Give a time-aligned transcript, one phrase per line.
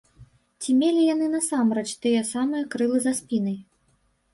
[0.63, 3.57] Ці мелі яны насамрэч тыя самыя крылы за спінай?